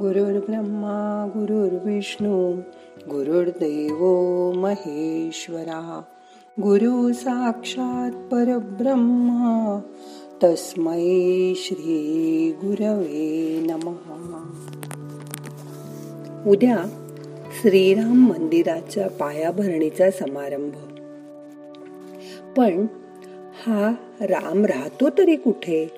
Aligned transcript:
गुरुर्ब्रह्मा 0.00 1.28
गुरुर्विष्णू 1.34 2.52
गुरुर्देव 3.10 3.98
महेश्वरा. 4.52 6.02
गुरु 6.60 7.12
साक्षात 7.12 8.32
परब्रह्मा 8.32 9.80
तस्मै 10.44 11.52
श्री 11.56 12.52
गुरवे 12.56 13.60
नमहा 13.70 14.60
उद्या 16.46 16.78
श्रीराम 17.60 18.28
मंदिराच्या 18.28 19.08
पायाभरणीचा 19.08 20.10
समारंभ. 20.10 20.72
पण 22.56 22.86
हा 23.66 23.94
राम 24.20 24.64
राहतो 24.64 25.08
तरी 25.18 25.36
कुठे? 25.36 25.90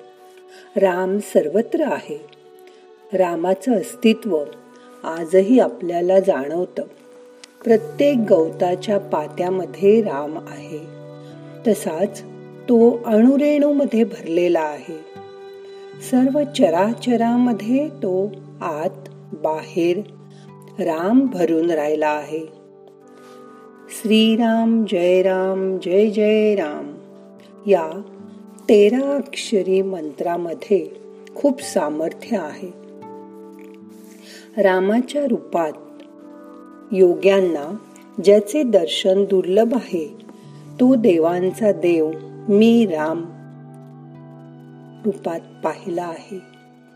राम 0.75 1.17
सर्वत्र 1.17 1.83
आहे. 1.83 2.36
रामाचं 3.13 3.73
अस्तित्व 3.73 4.43
आजही 5.03 5.59
आपल्याला 5.59 6.19
जाणवतं. 6.19 6.83
प्रत्येक 7.63 8.17
गवताच्या 8.29 8.97
पात्यामध्ये 8.97 10.01
राम 10.01 10.37
आहे. 10.37 10.79
तसाच 11.67 12.21
तो 12.69 13.03
अणुरेणूमध्ये 13.05 14.03
भरलेला 14.03 14.59
आहे. 14.59 14.99
सर्व 16.11 16.43
चराचरामध्ये 16.57 17.89
तो 17.89 18.31
आत 18.61 19.09
बाहेर 19.33 19.97
राम 20.79 21.25
भरून 21.25 21.71
राहिला 21.71 22.09
आहे. 22.09 22.45
श्रीराम 23.89 24.85
जय 24.89 25.21
राम 25.21 25.77
जय 25.77 26.09
जय 26.09 26.55
राम 26.55 26.95
या 27.67 28.01
तेरा 28.69 29.15
अक्षरी 29.15 29.81
मंत्रामध्ये 29.81 30.87
खूप 31.35 31.61
सामर्थ्य 31.61 32.37
आहे. 32.37 32.86
रामाच्या 34.57 35.25
रूपात. 35.25 35.71
योग्यांना 36.91 37.75
ज्याचे 38.23 38.63
दर्शन 38.63 39.23
दुर्लभ 39.25 39.73
आहे 39.73 40.17
तो 40.79 40.95
देवांचा 40.95 41.71
देव 41.71 42.11
मी 42.49 42.85
राम 42.85 43.23
रूपात 45.05 45.39
पाहिला 45.63 46.03
आहे. 46.03 46.39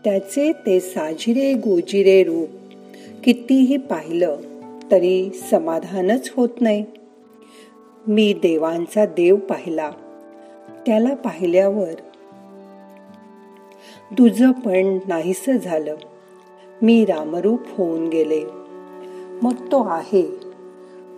त्याचे 0.04 0.52
ते 0.52 0.80
साजिरे 0.80 1.52
गोजिरे 1.54 2.22
रूप 2.24 2.48
कितीही 3.24 3.76
पाहिलं 3.76 4.36
तरी 4.90 5.30
समाधानच 5.50 6.30
होत 6.36 6.60
नाही. 6.60 6.84
मी 8.06 8.32
देवांचा 8.32 9.06
देव 9.06 9.36
पाहिला 9.36 9.90
त्याला 10.86 11.14
पाहिल्यावर 11.14 11.94
तुझं 14.18 14.50
पण 14.50 14.98
नाहीस 15.08 15.48
झालं. 15.64 15.96
मी 16.82 17.04
रामरूप 17.04 17.60
होऊन 17.78 18.08
गेले. 18.08 18.44
मग 19.42 19.54
तो 19.72 19.82
आहे 19.82 20.40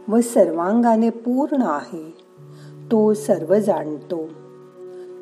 व 0.09 0.21
सर्वांगाने 0.21 1.11
पूर्ण 1.11 1.63
आहे. 1.63 2.15
तो 2.93 3.15
सर्व 3.15 3.55
जाणतो. 3.55 4.29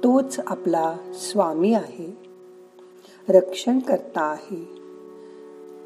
तोच 0.04 0.40
आपला 0.46 0.94
स्वामी 1.14 1.74
आहे. 1.74 2.18
रक्षण 3.28 3.78
करता 3.78 4.20
आहे. 4.20 4.68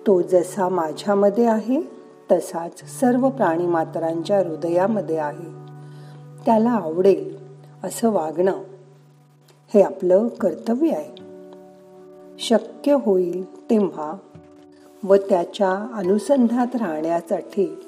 तो 0.07 0.23
जसा 0.23 0.69
माझ्यामध्ये 0.69 1.47
आहे 1.47 1.83
तसाच 2.33 3.01
सर्व 3.01 3.29
प्राणी 3.29 3.67
मात्रांच्या 3.67 4.39
हृदयामध्ये 4.39 5.17
आहे. 5.17 5.51
त्याला 6.47 6.71
आवडेल 6.71 7.37
असं 7.85 8.11
वागणं 8.11 8.63
हे 9.75 9.83
आपलं 9.83 10.29
कर्तव्य 10.29 10.91
आहे. 10.91 11.23
शक्य 12.39 12.93
होईल 12.93 13.71
तेव्हा 13.71 14.15
व 15.07 15.17
त्याच्या 15.17 15.89
अनुसंधात 15.95 16.77
राहण्यासाठी 16.77 17.79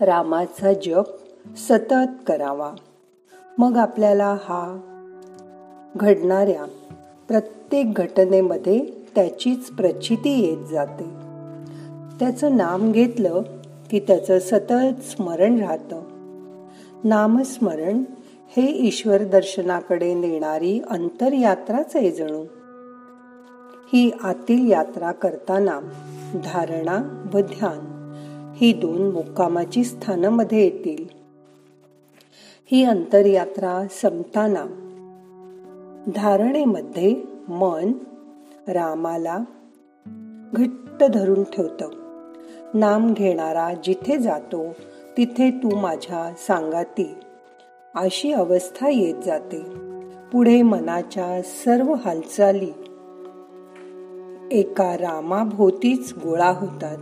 रामाचा 0.00 0.72
जप 0.72 1.04
सतत 1.56 2.22
करावा. 2.26 2.72
मग 3.58 3.76
आपल्याला 3.76 4.36
हा 4.44 4.80
घडणाऱ्या 5.96 6.64
प्रत्येक 7.28 7.94
घटनेमध्ये 7.94 8.84
त्याचीच 9.14 9.70
प्रचिती 9.70 10.40
येत 10.40 10.66
जाते. 10.66 11.04
त्याचं 12.20 12.56
नाम 12.56 12.92
घेतलं 12.92 13.42
की 13.90 14.00
त्याचं 14.00 14.38
सतत 14.38 15.02
स्मरण 15.02 15.60
राहतं. 15.60 16.02
नामस्मरण 17.04 18.02
हे 18.56 18.86
ईश्वर 18.86 19.24
दर्शनाकडे 19.24 20.14
नेणारी 20.14 20.80
अंतरयात्राच 20.90 21.96
आहे 21.96 22.10
जणू. 22.10 22.44
ही 23.92 24.10
आतील 24.22 24.70
यात्रा 24.70 25.12
करताना 25.12 25.80
धारणा 26.44 27.24
व 27.34 27.38
ध्यान 27.40 27.96
ही 28.56 28.72
दोन 28.72 29.10
मुक्कामाची 29.10 29.84
स्थानामध्ये 29.84 30.64
येतील. 30.64 31.04
ही 32.70 32.84
अंतरयात्रा 32.84 33.86
संपताना 33.90 34.64
धारणेमध्ये 36.14 37.14
मन 37.48 37.92
रामाला 38.68 39.38
घट्ट 40.52 41.04
धरून 41.04 41.44
ठेवतं. 41.44 41.88
नाम 42.74 43.12
घेणारा 43.12 43.72
जिथे 43.84 44.18
जातो 44.18 44.72
तिथे 45.16 45.50
तू 45.50 45.76
माझ्या 45.76 46.32
सांगाती. 46.38 47.14
अशी 47.94 48.32
अवस्था 48.32 48.88
येत 48.88 49.14
जाते. 49.26 49.60
पुढे 50.32 50.62
मनाच्या 50.62 51.42
सर्व 51.42 51.94
हालचाली 51.94 52.70
एका 54.52 54.96
रामाभोवतीच 54.98 56.14
गोळा 56.14 56.50
होतात. 56.50 56.96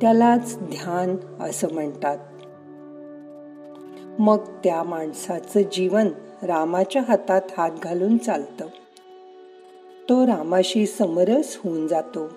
त्यालाच 0.00 0.58
ध्यान 0.58 1.16
असं 1.40 1.68
म्हणतात. 1.72 2.18
मग 4.18 4.38
त्या 4.64 4.82
माणसाचं 4.82 5.60
जीवन 5.60 6.08
रामाच्या 6.42 7.02
हातात 7.08 7.42
हात 7.58 7.70
घालून 7.82 8.18
चालतं. 8.18 8.66
तो 10.08 10.26
रामाशी 10.26 10.86
समरस 10.86 11.58
होऊन 11.64 11.86
जातो. 11.86 12.28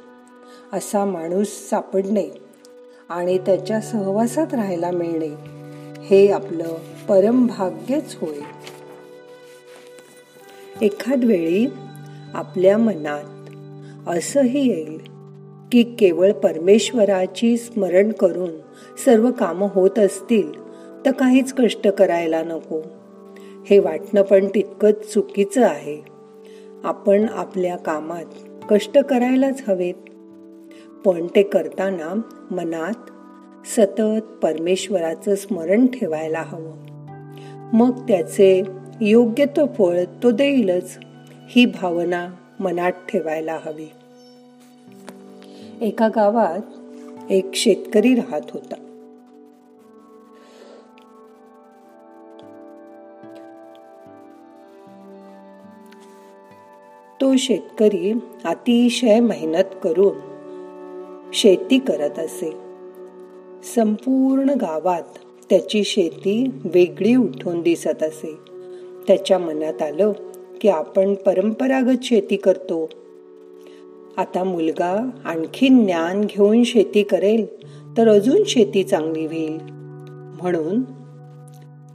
असा 0.74 1.06
माणूस 1.06 1.48
सापडणे 1.48 2.30
आणि 3.10 3.38
त्याच्या 3.38 3.82
सहवासात 3.82 4.54
राहायला 4.54 4.92
मिळणे 4.92 5.36
हे 6.02 6.32
आपलं 6.32 6.76
परमभाग्यच 7.10 8.18
होय. 8.22 8.40
एखाद 10.86 11.24
वेळी 11.24 11.68
आपल्या 12.38 12.78
मनात. 12.78 13.24
असंही 14.10 14.70
येईल 14.70 15.00
की 15.72 15.84
केवळ 15.84 16.32
परमेश्वराची 16.32 17.58
स्मरण 17.58 18.12
करून 18.12 18.50
सर्व 19.06 19.32
कामं 19.32 19.68
होत 19.72 20.00
असतील 20.00 20.52
तर 21.06 21.12
काहीच 21.12 21.54
कष्ट 21.54 21.88
करायला 21.88 22.44
नको. 22.44 22.82
हे 23.66 23.80
वाटणं 23.80 24.22
पण 24.22 24.48
तितकंच 24.56 25.14
चुकीचं 25.14 25.66
आहे. 25.66 26.02
आपण 26.84 27.26
आपल्या 27.30 27.78
कामात 27.78 28.26
कष्ट 28.70 28.98
करायलाच 28.98 29.64
हवेत. 29.68 29.94
पण 31.06 31.28
ते 31.28 31.44
करताना 31.44 32.22
मनात 32.52 33.10
सतत 33.68 34.22
परमेश्वराचं 34.44 35.36
स्मरण 35.36 35.88
ठेवायला 35.88 36.44
हवं. 36.46 36.74
मग 37.74 38.00
त्याचे 38.08 38.64
योग्य 39.02 39.46
तो 39.46 39.66
फळ 39.78 40.04
तो 40.24 40.32
देईलच. 40.32 41.00
ही 41.50 41.66
भावना 41.66 42.30
मनात 42.60 42.92
ठेवायला 42.92 43.60
हवी. 43.66 43.88
एका 45.82 46.08
गावात 46.08 47.32
एक 47.32 47.52
शेतकरी 47.54 48.16
राहत 48.16 48.42
होता. 48.50 48.76
तो 57.22 57.36
शेतकरी 57.36 58.14
अतिशय 58.46 59.20
मेहनत 59.20 59.76
करून 59.84 60.18
शेती 61.34 61.80
करत 61.80 62.20
असे. 62.20 62.52
संपूर्ण 63.76 64.50
गावात 64.50 65.04
त्याची 65.50 65.84
शेती 65.84 66.50
वेगळी 66.66 67.16
उठून 67.16 67.62
दिसत 67.62 68.04
असे. 68.04 68.36
त्याच्या 69.08 69.38
मनात 69.38 69.82
आलं 69.82 70.12
की 70.62 70.70
आपण 70.70 71.14
परंपरागत 71.14 72.04
शेती 72.04 72.36
करतो. 72.36 72.90
आता 74.18 74.44
मुलगा 74.44 75.10
आणखी 75.26 75.68
ज्ञान 75.68 76.22
घेऊन 76.22 76.64
शेती 76.64 77.04
करेल 77.04 77.46
तर 77.98 78.08
अजून 78.08 78.44
शेती 78.46 78.84
चांगली 78.84 79.26
होईल. 79.26 79.58
म्हणून 80.42 80.84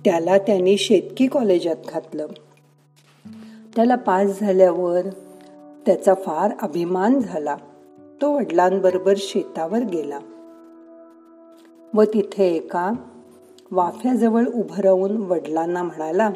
त्याला 0.05 0.38
त्यांनी 0.38 0.76
शेतकी 0.76 1.26
कॉलेजात 1.26 1.76
घातलं. 1.88 2.26
त्याला 3.76 3.94
पास 3.94 4.41
झाल्यावर 4.41 5.00
त्याचा 5.87 6.15
फार 6.15 6.50
अभिमान 6.62 7.20
झाला. 7.20 7.56
तो 8.23 8.37
वडिलांबरोबर 8.37 9.15
शेतावर 9.17 9.79
गेला. 9.79 10.19
व 11.94 12.03
तिथे 12.03 12.56
एका 12.56 12.93
वाफ्याजवळ 13.70 14.44
उभं 14.47 14.82
राहून 14.82 15.17
वडिलांना 15.17 15.82
म्हणाला 15.82 16.31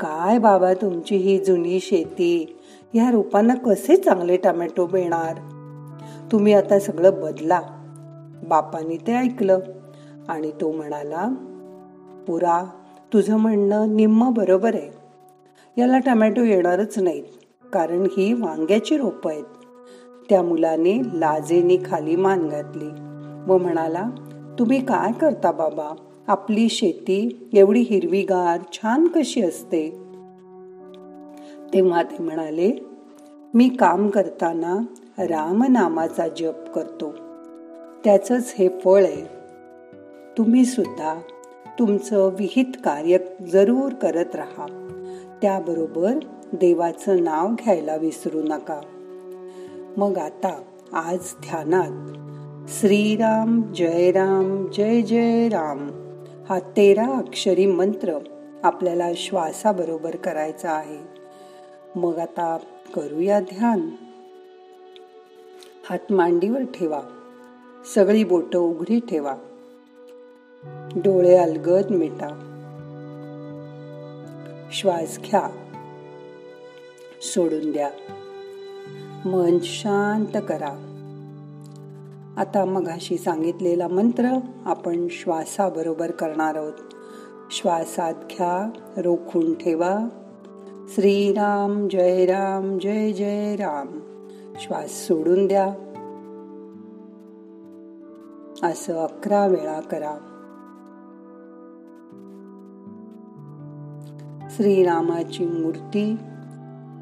काय 0.00 0.38
बाबा 0.38 0.74
तुमची 0.74 1.16
ही 1.16 1.38
जुनी 1.38 1.80
शेती? 1.80 2.58
ह्या 2.94 3.10
रोपांना 3.10 3.54
कसे 3.54 3.96
चांगले 3.96 4.36
टमॅटो 4.36 4.86
मिळणार? 4.92 5.34
तुम्ही 6.32 6.52
आता 6.52 6.78
सगळं 6.78 7.20
बदला. 7.20 7.60
बापाने 8.48 8.96
ते 9.06 9.14
ऐकलं 9.14 9.58
आणि 10.28 10.50
तो 10.60 10.72
म्हणाला 10.72 11.28
पुरा 12.26 12.64
तुझं 13.12 13.36
म्हणणं 13.36 13.96
निम्म 13.96 14.30
बरोबर 14.30 14.74
आहे. 14.74 14.90
याला 15.78 15.98
टमॅटो 15.98 16.42
येणारच 16.42 16.98
नाहीत 16.98 17.24
कारण 17.72 18.02
ही 18.02 18.32
वांग्याची 18.32 18.96
रोपं 18.96 19.30
आहेत 19.30 19.44
त्या 20.30 20.42
मुलाने 20.42 20.98
लाजेने 21.14 21.76
खाली 21.76 22.16
मान 22.16 22.48
घातली 22.48 22.88
व 23.52 23.58
म्हणाला 23.58 24.04
तुम्ही 24.58 24.84
काय 24.84 25.12
करता 25.12 25.52
बाबा? 25.52 25.94
आपली 26.26 26.68
शेती 26.68 27.48
एवढी 27.52 27.80
हिरवीगार 27.80 28.60
छान 28.72 29.06
कशी 29.06 29.42
असते? 29.42 29.90
तेव्हा 31.74 32.02
ते 32.02 32.22
म्हणाले 32.22 32.72
मी 33.54 33.68
काम 33.68 34.08
करताना 34.08 34.78
रामनामाचा 35.18 36.28
जप 36.28 36.70
करतो. 36.74 37.12
त्याचंच 38.04 38.54
हे 38.58 38.68
फळ 38.68 39.04
आहे. 39.04 39.26
तुम्ही 40.38 40.64
सुद्धा 40.64 41.14
तुमचं 41.78 42.26
विहित 42.26 42.64
कार्य 42.84 43.18
जरूर 43.52 43.92
करत 43.92 44.36
राहा. 44.36 44.66
त्याबरोबर 45.42 46.18
देवाचं 46.52 47.24
नाव 47.24 47.48
घ्यायला 47.48 47.96
विसरू 47.96 48.42
नका. 48.42 48.80
मग 49.96 50.18
आता 50.18 50.62
आज 50.92 51.18
ध्यानात 51.18 52.12
श्रीराम 52.68 53.62
जय 53.62 54.10
राम 54.10 54.66
जय 54.76 55.02
जय 55.02 55.48
राम. 55.48 55.99
हा 56.50 56.60
तेरा 56.60 57.06
अक्षरी 57.06 57.66
मंत्र 57.66 58.18
आपल्याला 58.62 59.08
श्वासाबरोबर 59.16 60.16
करायचा 60.16 60.70
आहे. 60.70 60.98
मग 61.96 62.18
आता 62.18 62.58
करूया 62.94 63.40
ध्यान. 63.40 63.90
हात 65.90 66.12
मांडीवर 66.12 66.62
ठेवा. 66.62 67.00
सगळी 67.94 68.24
बोट 68.24 68.56
उघडी 68.56 69.00
ठेवा. 69.00 69.34
डोळे 70.96 71.36
अलगद 71.36 71.90
मिटा. 71.90 72.28
श्वास 74.72 75.18
घ्या. 75.18 75.50
सोडून 77.22 77.72
द्या. 77.72 77.90
मन 79.24 79.58
शांत 79.62 80.40
करा. 80.48 80.89
आता 82.36 82.64
मगाशी 82.64 83.18
सांगितलेला 83.18 83.88
मंत्र 83.88 84.38
आपण 84.64 85.06
श्वासाबरोबर 85.10 86.10
करणार 86.10 86.54
आहोत. 86.54 86.72
श्वासात 87.50 88.14
घ्या 88.14 88.70
रोखून 88.96 89.54
ठेवा. 89.54 90.08
श्रीराम 90.88 91.88
जय 91.88 92.26
राम 92.26 92.78
जय 92.78 93.12
जय 93.12 93.56
राम. 93.56 93.86
श्वास 94.56 94.90
सोडून 94.90 95.46
द्या. 95.46 95.66
असं 98.70 98.92
अकरा 98.92 99.46
वेळा 99.46 99.80
करा. 99.80 100.14
श्रीरामाची 104.50 105.46
मूर्ती 105.46 106.16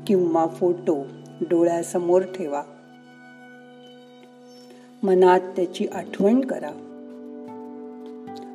किंवा 0.07 0.47
फोटो 0.47 0.97
डोळ्यासमोर 1.41 2.23
ठेवा. 2.23 2.63
मनात 5.03 5.41
त्याची 5.41 5.87
आठवण 5.87 6.41
करा. 6.41 6.71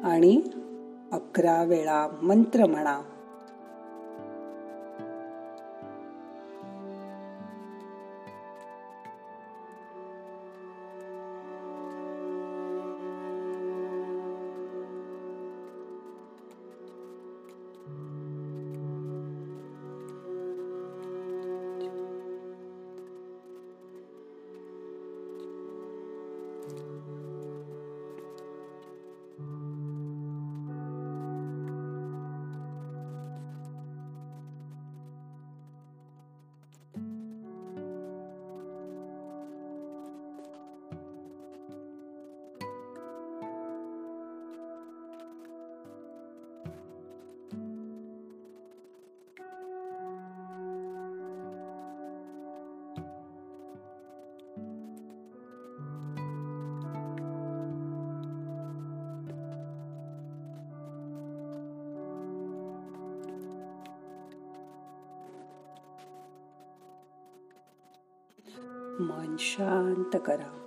आणि 0.04 0.42
अकरा 1.12 1.64
वेळा 1.64 2.08
मंत्र 2.22 2.66
म्हणा. 2.66 3.02
मन 69.00 69.36
शांत 69.40 70.18
करा. 70.26 70.60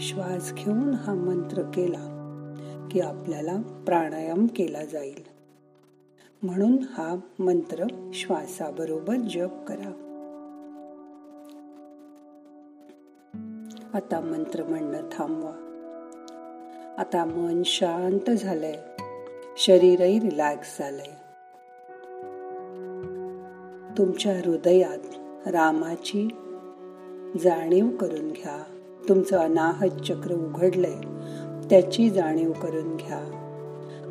श्वास 0.00 0.52
घेऊन 0.52 0.94
हा 0.94 1.14
मंत्र 1.14 1.62
केला 1.62 2.10
की 2.90 3.00
आपल्याला 3.00 3.56
प्राणायाम 3.86 4.46
केला 4.46 4.84
जाईल. 4.84 5.22
म्हणून 6.42 6.76
हा 6.90 7.16
मंत्र 7.38 7.84
श्वासाबरोबर 8.14 9.16
जप 9.16 9.64
करा. 9.68 10.00
आता 13.94 14.20
मंत्र 14.20 14.64
म्हणणं 14.64 15.08
थांबवा. 15.12 15.52
आता 16.98 17.24
मन 17.24 17.62
शांत 17.64 18.30
झालंय. 18.30 18.76
शरीरही 19.56 20.20
रिलॅक्स 20.20 20.78
झालंय. 20.78 21.14
तुमच्या 23.98 24.38
हृदयात 24.38 25.23
रामाची 25.46 26.28
जाणीव 27.44 27.88
करून 27.88 28.30
घ्या. 28.30 28.62
तुमचं 29.08 29.38
अनाहत 29.38 29.88
चक्र 29.88 30.32
उघडलंय 30.32 31.00
त्याची 31.70 32.10
जाणीव 32.10 32.52
करून 32.52 32.96
घ्या. 32.96 33.40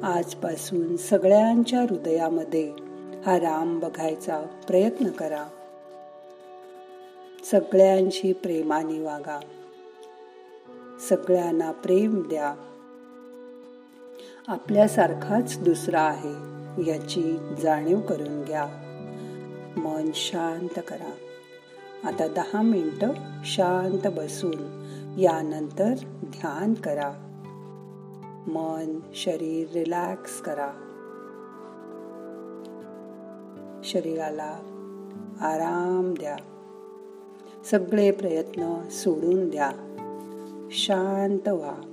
आजपासून 0.04 0.98
सगळ्यांच्या 0.98 1.82
हृदयामध्ये 1.82 2.74
हा 3.26 3.40
राम 3.40 3.80
बघायचा 3.80 4.42
प्रयत्न 4.68 5.08
करा. 5.08 5.46
सगळ्यांशी 7.52 8.34
प्रेमाने 8.34 9.02
वागा. 9.02 9.40
सगळ्यांना 11.10 11.72
प्रेम 11.72 12.22
द्या. 12.30 12.56
आपल्यासारखाच 14.48 15.64
दुसरा 15.64 16.02
आहे 16.02 16.54
याची 16.92 17.38
जाणीव 17.62 18.00
करून 18.00 18.44
घ्या. 18.44 18.68
मन 19.78 20.12
शांत 20.14 20.80
करा. 20.88 21.12
आता 22.08 22.28
दहा 22.28 22.62
मिनटं 22.62 23.10
शांत 23.44 24.08
बसून 24.08 24.84
यानंतर 25.20 25.94
ध्यान 26.24 26.74
करा. 26.74 27.14
मन 28.48 29.00
शरीर 29.16 29.68
रिलॅक्स 29.74 30.42
करा. 30.42 30.72
शरीराला 33.84 34.60
आराम 35.42 36.14
द्या. 36.14 36.38
सगळे 37.72 38.12
प्रयत्न 38.12 38.90
सोडून 38.90 39.50
द्या. 39.50 39.72
शांत 40.72 41.50
व्हा. 41.50 41.93